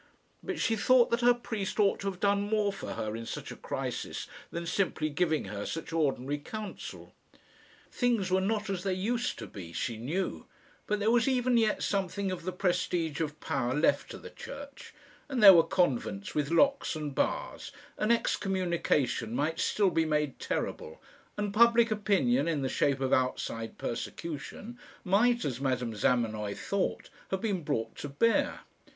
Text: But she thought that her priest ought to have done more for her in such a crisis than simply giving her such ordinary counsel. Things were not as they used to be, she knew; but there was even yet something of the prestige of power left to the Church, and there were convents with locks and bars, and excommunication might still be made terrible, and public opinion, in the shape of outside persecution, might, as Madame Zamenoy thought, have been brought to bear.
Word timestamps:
But 0.41 0.59
she 0.59 0.75
thought 0.75 1.11
that 1.11 1.19
her 1.21 1.31
priest 1.35 1.79
ought 1.79 1.99
to 1.99 2.07
have 2.09 2.19
done 2.19 2.41
more 2.49 2.73
for 2.73 2.93
her 2.95 3.15
in 3.15 3.27
such 3.27 3.51
a 3.51 3.55
crisis 3.55 4.25
than 4.49 4.65
simply 4.65 5.11
giving 5.11 5.43
her 5.45 5.63
such 5.63 5.93
ordinary 5.93 6.39
counsel. 6.39 7.13
Things 7.91 8.31
were 8.31 8.41
not 8.41 8.67
as 8.67 8.81
they 8.81 8.95
used 8.95 9.37
to 9.37 9.45
be, 9.45 9.73
she 9.73 9.97
knew; 9.97 10.47
but 10.87 10.97
there 10.97 11.11
was 11.11 11.27
even 11.27 11.55
yet 11.55 11.83
something 11.83 12.31
of 12.31 12.45
the 12.45 12.51
prestige 12.51 13.21
of 13.21 13.39
power 13.39 13.75
left 13.75 14.09
to 14.09 14.17
the 14.17 14.31
Church, 14.31 14.91
and 15.29 15.43
there 15.43 15.53
were 15.53 15.61
convents 15.61 16.33
with 16.33 16.49
locks 16.49 16.95
and 16.95 17.13
bars, 17.13 17.71
and 17.95 18.11
excommunication 18.11 19.35
might 19.35 19.59
still 19.59 19.91
be 19.91 20.03
made 20.03 20.39
terrible, 20.39 20.99
and 21.37 21.53
public 21.53 21.91
opinion, 21.91 22.47
in 22.47 22.63
the 22.63 22.69
shape 22.69 23.01
of 23.01 23.13
outside 23.13 23.77
persecution, 23.77 24.79
might, 25.03 25.45
as 25.45 25.61
Madame 25.61 25.93
Zamenoy 25.93 26.55
thought, 26.55 27.11
have 27.29 27.41
been 27.41 27.61
brought 27.61 27.95
to 27.97 28.09
bear. 28.09 28.61